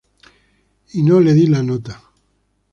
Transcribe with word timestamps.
Y 0.93 1.03
no 1.03 1.19
le 1.19 1.35
di 1.35 1.45
la 1.45 1.61
nota. 1.61 2.01